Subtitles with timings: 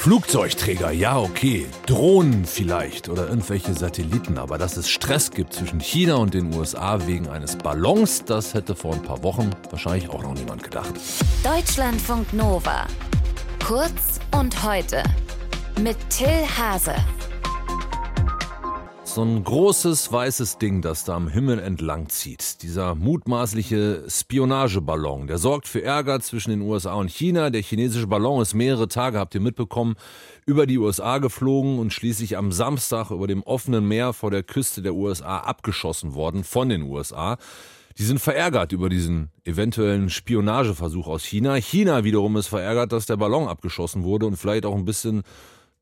[0.00, 1.66] Flugzeugträger, ja okay.
[1.84, 4.38] Drohnen vielleicht oder irgendwelche Satelliten.
[4.38, 8.74] Aber dass es Stress gibt zwischen China und den USA wegen eines Ballons, das hätte
[8.74, 10.94] vor ein paar Wochen wahrscheinlich auch noch niemand gedacht.
[11.44, 12.86] Deutschlandfunk Nova.
[13.62, 15.02] Kurz und heute.
[15.82, 16.94] Mit Till Hase
[19.14, 22.62] so ein großes weißes Ding, das da am Himmel entlang zieht.
[22.62, 27.50] Dieser mutmaßliche Spionageballon, der sorgt für Ärger zwischen den USA und China.
[27.50, 29.96] Der chinesische Ballon ist mehrere Tage, habt ihr mitbekommen,
[30.46, 34.80] über die USA geflogen und schließlich am Samstag über dem offenen Meer vor der Küste
[34.80, 37.36] der USA abgeschossen worden von den USA.
[37.98, 41.56] Die sind verärgert über diesen eventuellen Spionageversuch aus China.
[41.56, 45.24] China wiederum ist verärgert, dass der Ballon abgeschossen wurde und vielleicht auch ein bisschen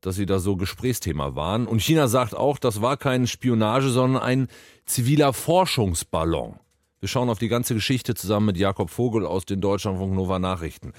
[0.01, 1.66] dass sie da so Gesprächsthema waren.
[1.66, 4.48] Und China sagt auch, das war keine Spionage, sondern ein
[4.87, 6.59] ziviler Forschungsballon.
[7.01, 10.93] Wir schauen auf die ganze Geschichte zusammen mit Jakob Vogel aus den Deutschlandfunk Nova Nachrichten.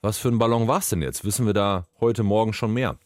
[0.00, 1.24] Was für ein Ballon war es denn jetzt?
[1.24, 2.96] Wissen wir da heute Morgen schon mehr?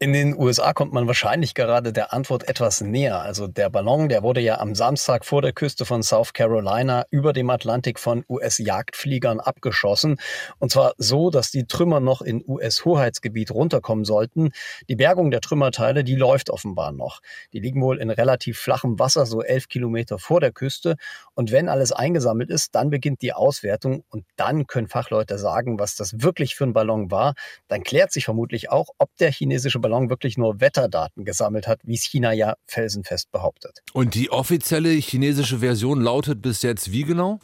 [0.00, 3.20] In den USA kommt man wahrscheinlich gerade der Antwort etwas näher.
[3.20, 7.32] Also der Ballon, der wurde ja am Samstag vor der Küste von South Carolina über
[7.32, 10.20] dem Atlantik von US-Jagdfliegern abgeschossen.
[10.60, 14.52] Und zwar so, dass die Trümmer noch in US-Hoheitsgebiet runterkommen sollten.
[14.88, 17.18] Die Bergung der Trümmerteile, die läuft offenbar noch.
[17.52, 20.94] Die liegen wohl in relativ flachem Wasser, so elf Kilometer vor der Küste.
[21.34, 25.96] Und wenn alles eingesammelt ist, dann beginnt die Auswertung und dann können Fachleute sagen, was
[25.96, 27.34] das wirklich für ein Ballon war.
[27.66, 31.94] Dann klärt sich vermutlich auch, ob der chinesische Ballon wirklich nur Wetterdaten gesammelt hat, wie
[31.94, 33.80] es China ja felsenfest behauptet.
[33.92, 37.40] Und die offizielle chinesische Version lautet bis jetzt wie genau?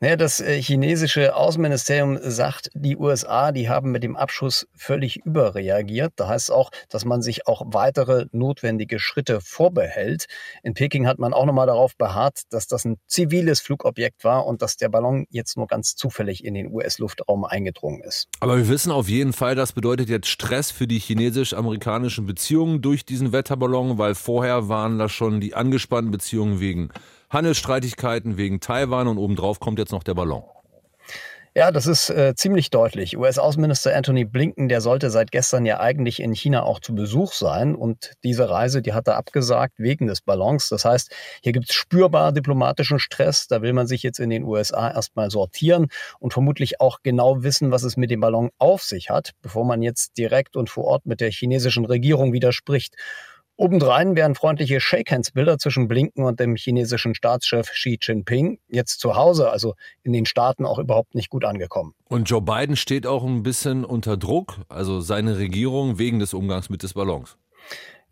[0.00, 6.12] Naja, das äh, chinesische Außenministerium sagt, die USA, die haben mit dem Abschuss völlig überreagiert.
[6.16, 10.26] Da heißt es auch, dass man sich auch weitere notwendige Schritte vorbehält.
[10.62, 14.62] In Peking hat man auch nochmal darauf beharrt, dass das ein ziviles Flugobjekt war und
[14.62, 18.28] dass der Ballon jetzt nur ganz zufällig in den US-Luftraum eingedrungen ist.
[18.40, 23.04] Aber wir wissen auf jeden Fall, das bedeutet jetzt Stress für die chinesisch-amerikanischen Beziehungen durch
[23.04, 26.90] diesen Wetterballon, weil vorher waren da schon die angespannten Beziehungen wegen
[27.34, 30.44] Handelsstreitigkeiten wegen Taiwan und obendrauf kommt jetzt noch der Ballon.
[31.56, 33.16] Ja, das ist äh, ziemlich deutlich.
[33.16, 37.76] US-Außenminister Anthony Blinken, der sollte seit gestern ja eigentlich in China auch zu Besuch sein.
[37.76, 40.68] Und diese Reise, die hat er abgesagt wegen des Ballons.
[40.68, 41.12] Das heißt,
[41.44, 43.46] hier gibt es spürbar diplomatischen Stress.
[43.46, 45.86] Da will man sich jetzt in den USA erstmal sortieren
[46.18, 49.80] und vermutlich auch genau wissen, was es mit dem Ballon auf sich hat, bevor man
[49.80, 52.96] jetzt direkt und vor Ort mit der chinesischen Regierung widerspricht.
[53.56, 59.50] Obendrein werden freundliche Shake-Hands-Bilder zwischen Blinken und dem chinesischen Staatschef Xi Jinping jetzt zu Hause,
[59.50, 61.94] also in den Staaten, auch überhaupt nicht gut angekommen.
[62.08, 66.68] Und Joe Biden steht auch ein bisschen unter Druck, also seine Regierung wegen des Umgangs
[66.68, 67.36] mit des Ballons.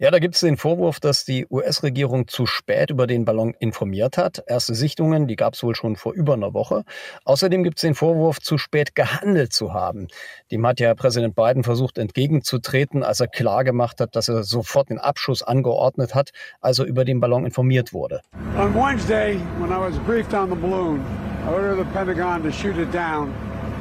[0.03, 4.19] Ja, da gibt es den Vorwurf, dass die US-Regierung zu spät über den Ballon informiert
[4.19, 4.43] hat.
[4.49, 6.83] Erste Sichtungen, die gab es wohl schon vor über einer Woche.
[7.25, 10.09] Außerdem gibt es den Vorwurf, zu spät gehandelt zu haben.
[10.51, 14.99] Dem hat ja Präsident Biden versucht entgegenzutreten, als er klargemacht hat, dass er sofort den
[14.99, 18.23] Abschuss angeordnet hat, als er über den Ballon informiert wurde.
[18.59, 21.01] On Wednesday, when I was briefed on the balloon,
[21.47, 23.33] I ordered the Pentagon to shoot it down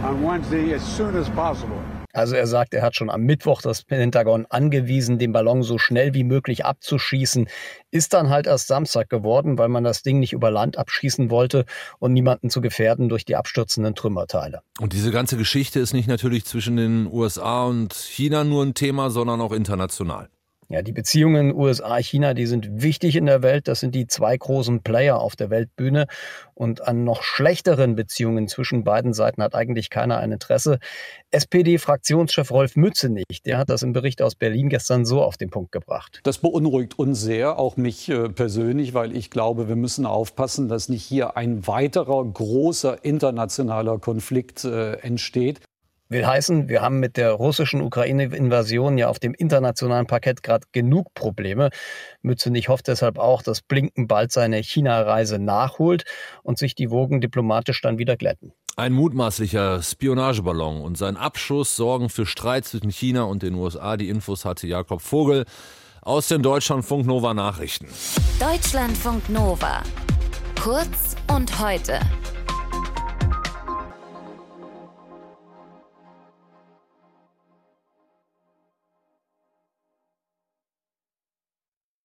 [0.04, 1.81] on Wednesday as soon as possible.
[2.14, 6.14] Also er sagt, er hat schon am Mittwoch das Pentagon angewiesen, den Ballon so schnell
[6.14, 7.48] wie möglich abzuschießen.
[7.92, 11.66] Ist dann halt erst Samstag geworden, weil man das Ding nicht über Land abschießen wollte
[12.00, 14.62] und niemanden zu gefährden durch die abstürzenden Trümmerteile.
[14.80, 19.10] Und diese ganze Geschichte ist nicht natürlich zwischen den USA und China nur ein Thema,
[19.10, 20.30] sondern auch international.
[20.72, 23.68] Ja, die Beziehungen USA-China, die sind wichtig in der Welt.
[23.68, 26.08] Das sind die zwei großen Player auf der Weltbühne.
[26.54, 30.80] Und an noch schlechteren Beziehungen zwischen beiden Seiten hat eigentlich keiner ein Interesse.
[31.32, 35.72] SPD-Fraktionschef Rolf Mützenich, der hat das im Bericht aus Berlin gestern so auf den Punkt
[35.72, 36.22] gebracht.
[36.24, 40.88] Das beunruhigt uns sehr, auch mich äh, persönlich, weil ich glaube, wir müssen aufpassen, dass
[40.88, 45.62] nicht hier ein weiterer großer internationaler Konflikt äh, entsteht.
[46.12, 51.14] Will heißen, wir haben mit der russischen Ukraine-Invasion ja auf dem internationalen Parkett gerade genug
[51.14, 51.70] Probleme.
[52.22, 56.04] Mützenich hofft deshalb auch, dass Blinken bald seine China-Reise nachholt
[56.44, 58.52] und sich die Wogen diplomatisch dann wieder glätten.
[58.76, 63.96] Ein mutmaßlicher Spionageballon und sein Abschuss sorgen für Streit zwischen China und den USA.
[63.96, 65.46] Die Infos hatte Jakob Vogel
[66.02, 67.88] aus den Deutschlandfunk Nova Nachrichten.
[68.38, 69.82] Deutschlandfunk Nova.
[70.62, 72.02] Kurz und heute.